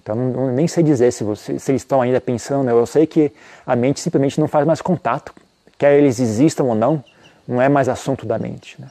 [0.00, 2.64] Então, não, nem sei dizer se, você, se eles estão ainda pensando.
[2.64, 2.72] Né?
[2.72, 3.32] Eu sei que
[3.66, 5.34] a mente simplesmente não faz mais contato.
[5.76, 7.02] Quer eles existam ou não,
[7.48, 8.80] não é mais assunto da mente.
[8.80, 8.88] Né?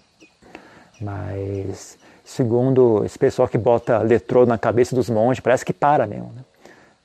[1.00, 6.34] Mas, segundo esse pessoal que bota eletrodo na cabeça dos monges, parece que para mesmo.
[6.36, 6.42] Né?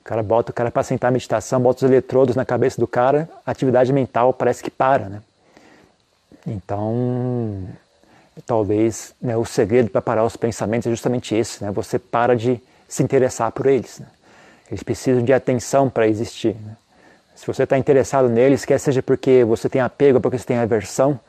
[0.05, 2.85] O cara bota o cara para sentar a meditação, bota os eletrodos na cabeça do
[2.85, 5.09] cara, a atividade mental parece que para.
[5.09, 5.19] Né?
[6.45, 7.67] Então,
[8.45, 11.71] talvez né, o segredo para parar os pensamentos é justamente esse, né?
[11.71, 13.97] Você para de se interessar por eles.
[13.97, 14.05] Né?
[14.69, 16.55] Eles precisam de atenção para existir.
[16.55, 16.77] Né?
[17.35, 21.19] Se você está interessado neles, quer seja porque você tem apego, porque você tem aversão,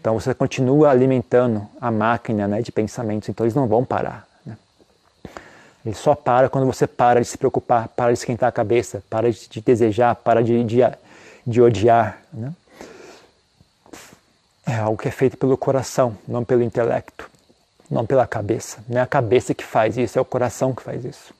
[0.00, 4.31] então você continua alimentando a máquina né, de pensamentos, então eles não vão parar.
[5.84, 9.32] Eles só param quando você para de se preocupar, para de esquentar a cabeça, para
[9.32, 10.78] de, de desejar, para de, de,
[11.46, 12.18] de odiar.
[12.32, 12.52] Né?
[14.66, 17.28] é algo que é feito pelo coração, não pelo intelecto,
[17.90, 18.78] não pela cabeça.
[18.88, 21.34] Não é a cabeça que faz isso, é o coração que faz isso.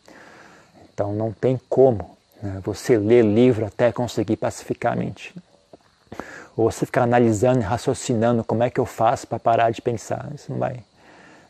[0.92, 5.35] Então não tem como né, você ler livro até conseguir pacificar a mente.
[6.57, 10.28] Ou você ficar analisando e raciocinando como é que eu faço para parar de pensar.
[10.35, 10.81] Isso não vai,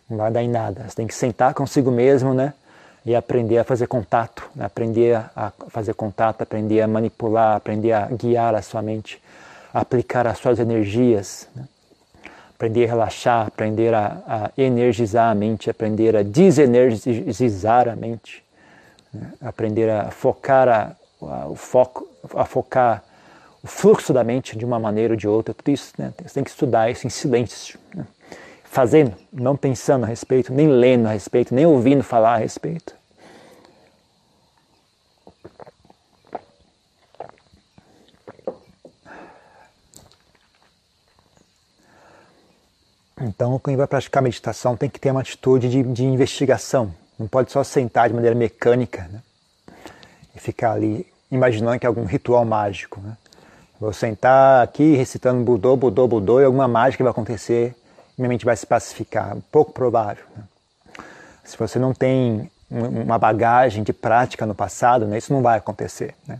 [0.08, 0.84] não vai dar em nada.
[0.88, 2.54] Você tem que sentar consigo mesmo né,
[3.04, 8.06] e aprender a fazer contato, né, aprender a fazer contato, aprender a manipular, aprender a
[8.06, 9.20] guiar a sua mente
[9.72, 11.66] aplicar as suas energias, né?
[12.54, 18.44] aprender a relaxar, aprender a, a, energizar a mente, aprender a desenergizar a mente,
[19.12, 19.32] né?
[19.40, 23.02] aprender a focar a, a, o foco, a focar
[23.62, 26.12] o fluxo da mente de uma maneira ou de outra, tudo isso né?
[26.22, 27.78] você tem que estudar isso em silêncio?
[28.72, 32.94] Fazendo, não pensando a respeito, nem lendo a respeito, nem ouvindo falar a respeito.
[43.20, 46.94] Então, quem vai praticar meditação tem que ter uma atitude de, de investigação.
[47.18, 49.22] Não pode só sentar de maneira mecânica né?
[50.34, 53.02] e ficar ali imaginando que é algum ritual mágico.
[53.02, 53.18] Né?
[53.78, 57.76] Vou sentar aqui recitando Budô, Budô, Budô e alguma mágica vai acontecer
[58.22, 59.36] minha mente vai se pacificar.
[59.50, 60.24] Pouco provável.
[60.36, 60.44] Né?
[61.44, 66.14] Se você não tem uma bagagem de prática no passado, né, isso não vai acontecer.
[66.26, 66.38] Né?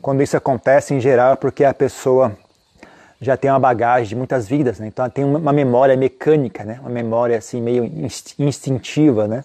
[0.00, 2.36] Quando isso acontece, em geral, é porque a pessoa
[3.20, 4.88] já tem uma bagagem de muitas vidas, né?
[4.88, 6.78] então tem uma memória mecânica, né?
[6.80, 7.84] uma memória assim meio
[8.38, 9.44] instintiva né?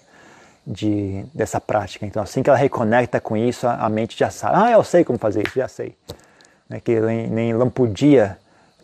[0.66, 2.06] de, dessa prática.
[2.06, 5.20] Então assim que ela reconecta com isso, a, mente já sabe, ah, eu sei como
[5.20, 5.96] fazer isso, já sei.
[6.68, 6.82] Né?
[6.82, 8.38] Que nem, nem Lampudia,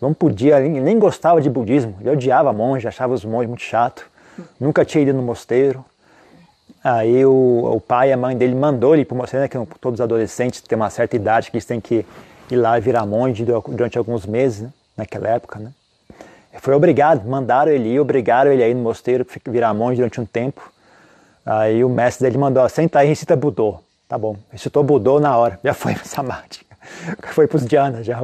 [0.03, 4.05] Lampudia nem gostava de budismo, ele odiava monge, achava os monges muito chato,
[4.59, 5.83] nunca tinha ido no mosteiro.
[6.83, 9.99] Aí o, o pai e a mãe dele mandou ele para uma cena que todos
[9.99, 12.05] os adolescentes têm uma certa idade que eles têm que
[12.51, 14.73] ir lá virar monge durante alguns meses, né?
[14.97, 15.71] naquela época, né?
[16.59, 20.25] Foi obrigado, mandaram ele ir, obrigaram ele a ir no mosteiro, virar monge durante um
[20.25, 20.71] tempo.
[21.45, 23.79] Aí o mestre dele mandou, senta aí e recita Budô.
[24.07, 26.61] Tá bom, recitou Budô na hora, já foi para Samadhi.
[27.31, 28.19] Foi para os Dhyana já.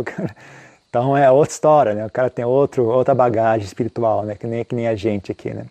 [0.89, 2.05] Então é outra história, né?
[2.05, 4.35] O cara tem outro, outra bagagem espiritual, né?
[4.35, 5.65] Que nem, que nem a gente aqui, né?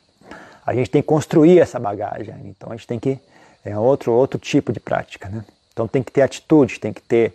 [0.65, 3.19] A gente tem que construir essa bagagem, então a gente tem que
[3.65, 5.45] é outro outro tipo de prática, né?
[5.73, 7.35] Então tem que ter atitude, tem que ter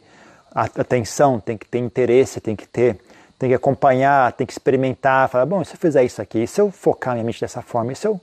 [0.54, 2.98] atenção, tem que ter interesse, tem que ter
[3.38, 6.72] tem que acompanhar, tem que experimentar, falar, bom, se eu fizer isso aqui, se eu
[6.72, 8.22] focar minha mente dessa forma, se eu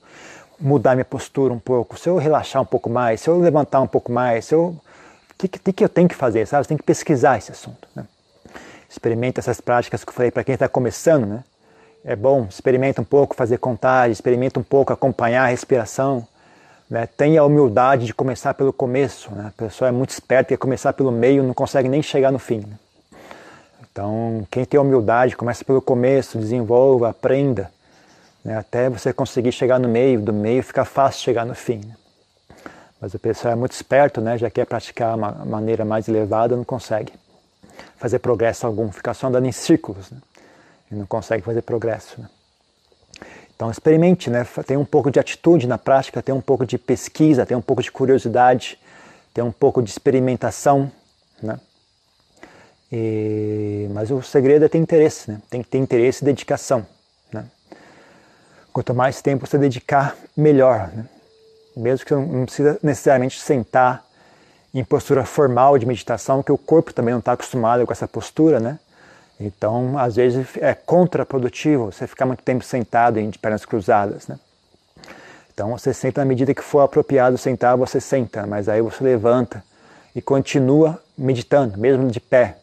[0.59, 3.87] mudar minha postura um pouco, se eu relaxar um pouco mais, se eu levantar um
[3.87, 6.65] pouco mais, se eu o que, que, que eu tenho que fazer, sabe?
[6.65, 8.05] Você tem que pesquisar esse assunto, né?
[8.91, 11.45] Experimenta essas práticas que eu falei para quem está começando, né?
[12.05, 16.27] É bom, experimenta um pouco fazer contagem, experimenta um pouco acompanhar a respiração,
[16.91, 17.07] né?
[17.07, 19.47] Tenha a humildade de começar pelo começo, né?
[19.47, 22.65] A pessoa é muito esperta, quer começar pelo meio, não consegue nem chegar no fim.
[22.67, 22.77] Né?
[23.93, 27.71] Então, quem tem humildade, começa pelo começo, desenvolva, aprenda,
[28.45, 28.57] né?
[28.57, 31.81] até você conseguir chegar no meio, do meio fica fácil chegar no fim.
[31.87, 31.95] Né?
[33.01, 34.37] Mas o pessoal é muito esperto, né?
[34.37, 37.13] já quer praticar uma maneira mais elevada, não consegue
[38.01, 40.19] fazer progresso algum, fica só andando em círculos, né?
[40.91, 42.19] e não consegue fazer progresso.
[42.19, 42.29] Né?
[43.55, 44.47] Então experimente, né?
[44.67, 47.83] tem um pouco de atitude na prática, tem um pouco de pesquisa, tem um pouco
[47.83, 48.79] de curiosidade,
[49.35, 50.91] tem um pouco de experimentação.
[51.43, 51.61] Né?
[52.91, 55.43] E, mas o segredo é ter interesse, né?
[55.51, 56.87] tem que ter interesse e dedicação.
[57.31, 57.45] Né?
[58.73, 60.89] Quanto mais tempo você dedicar, melhor.
[60.89, 61.05] Né?
[61.77, 64.10] Mesmo que você não precisa necessariamente sentar
[64.73, 68.61] em postura formal de meditação, que o corpo também não está acostumado com essa postura,
[68.61, 68.79] né?
[69.39, 74.39] Então, às vezes é contraprodutivo você ficar muito tempo sentado de pernas cruzadas, né?
[75.53, 79.63] Então, você senta na medida que for apropriado sentar, você senta, mas aí você levanta
[80.15, 82.57] e continua meditando, mesmo de pé.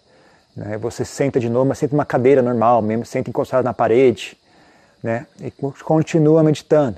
[0.56, 0.78] Né?
[0.78, 4.38] Você senta de novo, mas senta numa cadeira normal, mesmo senta encostado na parede,
[5.04, 5.28] né?
[5.40, 5.52] E
[5.84, 6.98] continua meditando.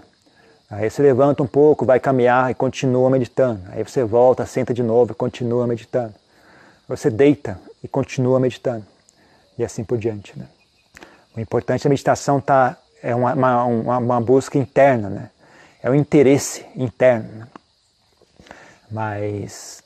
[0.70, 3.62] Aí você levanta um pouco, vai caminhar e continua meditando.
[3.72, 6.14] Aí você volta, senta de novo e continua meditando.
[6.88, 8.86] Você deita e continua meditando.
[9.58, 10.38] E assim por diante.
[10.38, 10.46] Né?
[11.36, 15.30] O importante da meditação tá, é uma, uma, uma busca interna, né?
[15.82, 17.30] é o um interesse interno.
[17.34, 17.48] Né?
[18.92, 19.82] Mas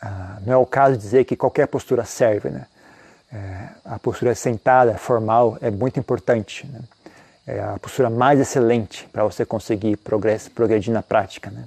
[0.00, 2.48] ah, não é o caso de dizer que qualquer postura serve.
[2.48, 2.66] Né?
[3.30, 6.66] É, a postura sentada, formal, é muito importante.
[6.66, 6.80] Né?
[7.46, 11.50] É a postura mais excelente para você conseguir progredir na prática.
[11.50, 11.64] Né?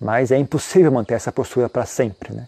[0.00, 2.34] Mas é impossível manter essa postura para sempre.
[2.34, 2.46] Né?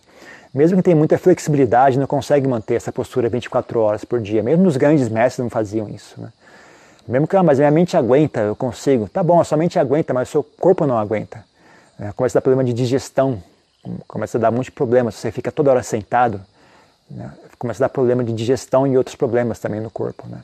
[0.53, 4.43] Mesmo que tenha muita flexibilidade, não consegue manter essa postura 24 horas por dia.
[4.43, 6.21] Mesmo os grandes mestres não faziam isso.
[6.21, 6.31] Né?
[7.07, 9.09] Mesmo que, ah, mas minha mente aguenta, eu consigo.
[9.09, 11.43] Tá bom, a sua mente aguenta, mas o seu corpo não aguenta.
[11.99, 13.43] É, começa a dar problema de digestão,
[14.07, 15.15] começa a dar muitos problemas.
[15.15, 16.39] Você fica toda hora sentado,
[17.11, 17.33] né?
[17.59, 20.27] começa a dar problema de digestão e outros problemas também no corpo.
[20.29, 20.39] Né?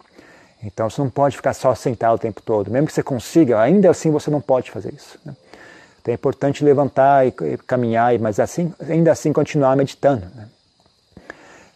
[0.65, 2.71] Então você não pode ficar só sentado o tempo todo.
[2.71, 5.19] Mesmo que você consiga, ainda assim você não pode fazer isso.
[5.25, 5.35] Né?
[6.01, 7.33] Então é importante levantar e,
[7.67, 10.27] caminhar, mas assim, ainda assim continuar meditando.
[10.35, 10.49] Né?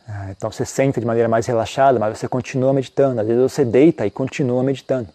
[0.08, 3.20] Ah, então você senta de maneira mais relaxada, mas você continua meditando.
[3.20, 5.08] Às vezes você deita e continua meditando.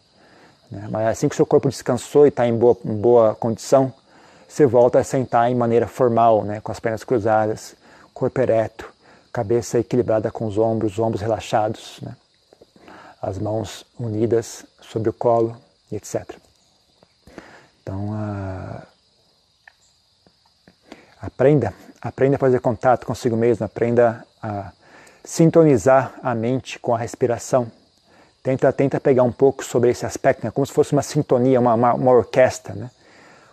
[0.69, 0.87] Né?
[0.91, 3.91] Mas assim que o seu corpo descansou e está em boa, em boa condição,
[4.47, 6.61] você volta a sentar em maneira formal, né?
[6.61, 7.75] com as pernas cruzadas,
[8.13, 8.87] corpo ereto,
[9.31, 12.15] cabeça equilibrada com os ombros, os ombros relaxados, né?
[13.23, 15.55] As mãos unidas sobre o colo,
[15.89, 16.29] etc.
[17.81, 18.81] Então, uh,
[21.21, 24.73] aprenda, aprenda a fazer contato consigo mesmo, aprenda a
[25.23, 27.71] sintonizar a mente com a respiração.
[28.43, 30.51] Tenta, tenta pegar um pouco sobre esse aspecto, né?
[30.51, 32.73] como se fosse uma sintonia, uma, uma, uma orquestra.
[32.73, 32.91] Né?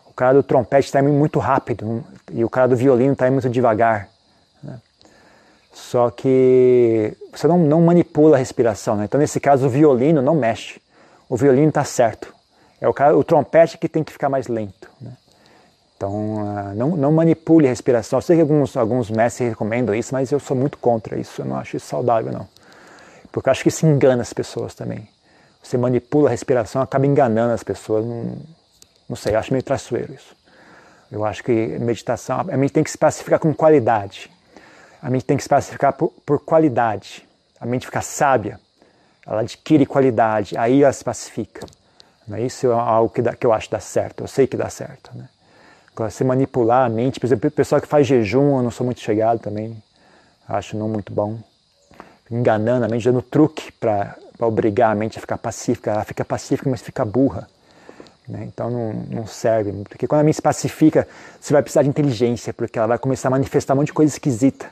[0.04, 4.08] O cara do trompete está muito rápido e o cara do violino está muito devagar.
[5.72, 8.96] Só que você não, não manipula a respiração.
[8.96, 9.04] Né?
[9.04, 10.80] Então, nesse caso, o violino não mexe.
[11.28, 12.34] O violino está certo.
[12.80, 14.90] É o, cara, o trompete que tem que ficar mais lento.
[15.00, 15.12] Né?
[15.96, 18.18] Então, uh, não, não, manipule a respiração.
[18.18, 21.42] Eu sei que alguns, alguns mestres recomendam isso, mas eu sou muito contra isso.
[21.42, 22.48] Eu não acho isso saudável, não.
[23.30, 25.08] Porque eu acho que isso engana as pessoas também.
[25.62, 28.04] Você manipula a respiração, acaba enganando as pessoas.
[28.04, 28.38] Não,
[29.08, 30.34] não sei, eu acho meio traiçoeiro isso.
[31.12, 34.30] Eu acho que meditação, a mente tem que se pacificar com qualidade.
[35.02, 37.26] A mente tem que se classificar por, por qualidade.
[37.60, 38.58] A mente fica sábia,
[39.26, 41.66] ela adquire qualidade, aí ela se pacifica.
[42.38, 44.70] Isso é algo que, dá, que eu acho que dá certo, eu sei que dá
[44.70, 45.10] certo.
[45.14, 45.28] Né?
[45.92, 48.84] Agora, se manipular a mente, por exemplo, o pessoal que faz jejum, eu não sou
[48.84, 49.82] muito chegado também,
[50.48, 51.38] acho não muito bom.
[52.30, 55.90] Enganando a mente, dando truque para obrigar a mente a ficar pacífica.
[55.90, 57.48] Ela fica pacífica, mas fica burra.
[58.28, 58.44] Né?
[58.44, 61.06] Então não, não, serve, porque quando a mente se pacifica,
[61.40, 64.12] você vai precisar de inteligência, porque ela vai começar a manifestar um monte de coisa
[64.12, 64.70] esquisita.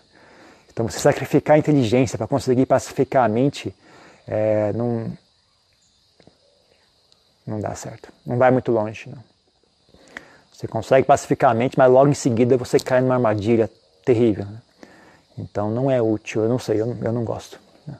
[0.78, 3.74] Então você sacrificar a inteligência para conseguir pacificar a mente
[4.28, 5.10] é, não,
[7.44, 8.12] não dá certo.
[8.24, 9.10] Não vai muito longe.
[9.10, 9.18] Não.
[10.52, 13.68] Você consegue pacificar a mente, mas logo em seguida você cai numa armadilha
[14.04, 14.44] terrível.
[14.44, 14.62] Né?
[15.36, 17.58] Então não é útil, eu não sei, eu não, eu não gosto.
[17.84, 17.98] Né?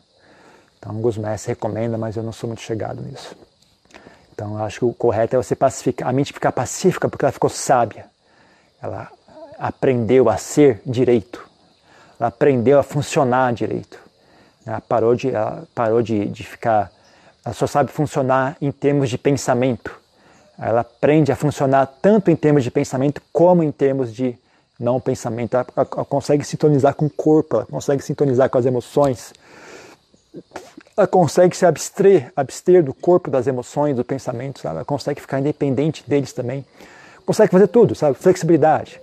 [0.79, 3.35] Então alguns mestres recomendam, mas eu não sou muito chegado nisso.
[4.33, 7.51] Então acho que o correto é você pacificar, a mente ficar pacífica porque ela ficou
[7.51, 8.07] sábia.
[8.81, 9.11] Ela
[9.59, 11.48] aprendeu a ser direito.
[12.19, 13.99] Ela aprendeu a funcionar direito.
[14.67, 16.91] Ela parou de, ela parou de, de ficar.
[17.45, 19.91] Ela só sabe funcionar em termos de pensamento.
[20.59, 24.37] Ela aprende a funcionar tanto em termos de pensamento como em termos de
[24.79, 25.55] não pensamento.
[25.55, 29.33] Ela, ela, ela consegue sintonizar com o corpo, ela consegue sintonizar com as emoções
[30.99, 34.77] ela consegue se abster, abster do corpo, das emoções, do pensamento, sabe?
[34.77, 36.67] Ela consegue ficar independente deles também.
[37.25, 38.17] Consegue fazer tudo, sabe?
[38.19, 39.01] Flexibilidade.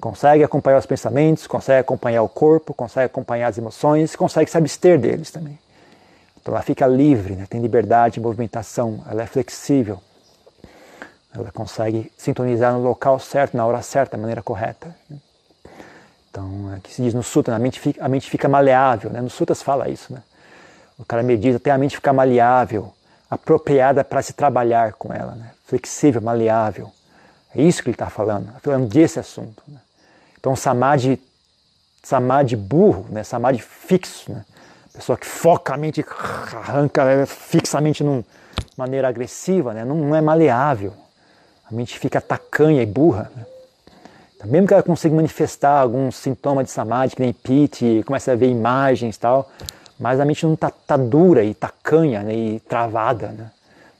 [0.00, 4.98] Consegue acompanhar os pensamentos, consegue acompanhar o corpo, consegue acompanhar as emoções, consegue se abster
[4.98, 5.58] deles também.
[6.40, 7.46] Então ela fica livre, né?
[7.48, 10.00] tem liberdade de movimentação, ela é flexível.
[11.34, 14.94] Ela consegue sintonizar no local certo, na hora certa, da maneira correta.
[15.10, 15.18] Né?
[16.30, 19.10] Então, é que se diz no Sutra, a mente fica, a mente fica maleável.
[19.10, 19.20] Né?
[19.20, 20.12] No Sutras fala isso.
[20.12, 20.22] Né?
[20.98, 22.92] O cara medita até a mente ficar maleável,
[23.30, 25.50] apropriada para se trabalhar com ela, né?
[25.64, 26.90] flexível, maleável.
[27.54, 29.62] É isso que ele está falando, tá falando desse assunto.
[29.66, 29.78] Né?
[30.38, 31.20] Então, samadhi,
[32.02, 33.24] samadhi burro, né?
[33.24, 34.44] samadhi fixo, né?
[34.92, 36.04] pessoa que foca a mente,
[36.52, 38.24] arranca é, fixamente de
[38.76, 39.84] maneira agressiva, né?
[39.84, 40.92] não, não, é maleável.
[41.70, 43.30] A mente fica tacanha e burra.
[43.34, 43.46] Né?
[44.36, 48.36] Então, mesmo que ela consiga manifestar algum sintoma de samadhi, que nem piti, começa a
[48.36, 49.50] ver imagens e tal,
[49.98, 53.50] mas a mente não está tá dura e tacanha né, e travada, né?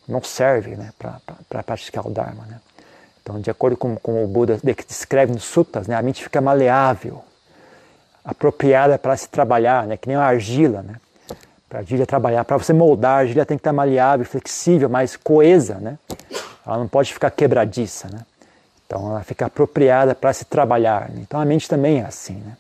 [0.07, 2.47] não serve né, para praticar o Dharma.
[3.29, 7.23] Então, de acordo com, com o Buda descreve nos suttas, né, a mente fica maleável,
[8.25, 10.81] apropriada para se trabalhar, né, que nem uma argila.
[10.81, 10.95] Né?
[11.69, 15.15] Para a argila trabalhar, para você moldar, a argila tem que estar maleável, flexível, mais
[15.15, 15.75] coesa.
[15.75, 15.99] Né?
[16.67, 18.09] Ela não pode ficar quebradiça.
[18.11, 18.21] Né?
[18.87, 21.11] Então, ela fica apropriada para se trabalhar.
[21.11, 21.19] Né?
[21.21, 22.37] Então, a mente também é assim.
[22.37, 22.57] Né?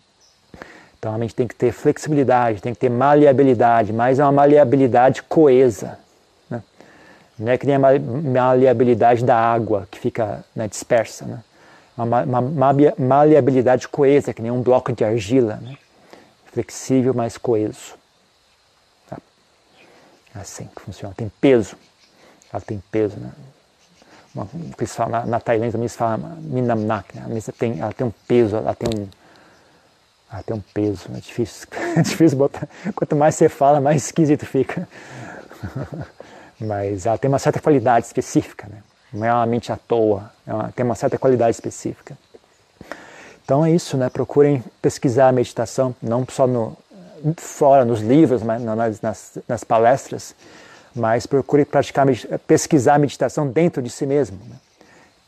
[0.99, 5.23] Então a mente tem que ter flexibilidade, tem que ter maleabilidade, mas é uma maleabilidade
[5.23, 5.97] coesa.
[7.38, 7.57] Né?
[7.57, 11.24] Que nem a maleabilidade da água que fica né, dispersa.
[11.24, 11.42] Né?
[11.96, 15.57] Uma, uma, uma, maleabilidade coesa, que nem um bloco de argila.
[15.57, 15.77] Né?
[16.53, 17.94] Flexível, mas coeso.
[19.09, 19.18] Tá?
[20.35, 21.14] Assim que funciona.
[21.16, 21.77] Tem peso.
[22.53, 23.16] Ela tem peso.
[23.18, 23.31] Né?
[24.35, 27.16] Uma, eles falam, na, na Tailândia também se fala Minamnak.
[27.16, 27.24] Né?
[27.29, 29.09] Ela, tem, ela tem um peso, ela tem um
[30.31, 32.68] ah, tem um peso, é difícil, é difícil botar.
[32.94, 34.87] Quanto mais você fala, mais esquisito fica.
[36.61, 38.83] Mas ela tem uma certa qualidade específica, né?
[39.12, 42.16] não é uma mente à toa, é uma, tem uma certa qualidade específica.
[43.44, 44.11] Então é isso, né?
[44.11, 46.77] Procurem pesquisar a meditação, não só no,
[47.37, 50.35] fora nos livros, mas nas, nas, nas palestras,
[50.94, 52.07] mas procure praticar,
[52.47, 54.38] pesquisar a meditação dentro de si mesmo.
[54.49, 54.57] Né?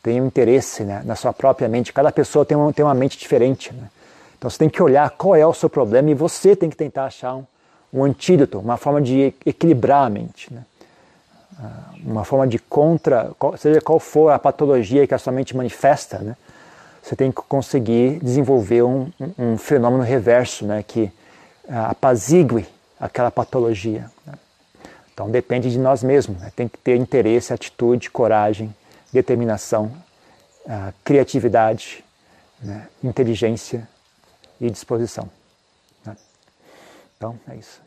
[0.03, 1.01] Tenha um interesse né?
[1.05, 1.93] na sua própria mente.
[1.93, 3.73] Cada pessoa tem uma, tem uma mente diferente.
[3.73, 3.89] Né?
[4.37, 7.05] Então você tem que olhar qual é o seu problema e você tem que tentar
[7.05, 7.45] achar um,
[7.93, 10.53] um antídoto, uma forma de equilibrar a mente.
[10.53, 10.63] Né?
[11.63, 16.17] Ah, uma forma de contra, seja qual for a patologia que a sua mente manifesta,
[16.17, 16.35] né?
[17.03, 20.81] você tem que conseguir desenvolver um, um, fenômeno reverso né?
[20.81, 21.03] que
[21.65, 22.65] uh, apazigue
[22.99, 24.09] aquela patologia.
[24.25, 24.33] Né?
[25.13, 26.51] Então depende de nós mesmos, né?
[26.55, 28.75] tem que ter interesse, atitude, coragem,
[29.13, 29.91] determinação,
[30.65, 32.03] uh, criatividade,
[32.59, 32.87] né?
[33.03, 33.87] inteligência
[34.59, 35.29] e disposição.
[36.03, 36.17] Né?
[37.17, 37.81] Então, é isso.